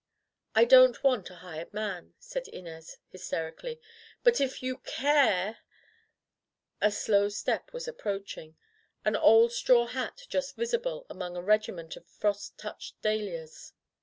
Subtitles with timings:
[0.55, 3.79] "I don't want a hired man," said Inez, hysterically,
[4.23, 5.59] "but, if you care"
[6.81, 8.57] A slow step was approaching—
[9.05, 13.73] ^an old straw hat just visible above a regiment of frost touched dahlias.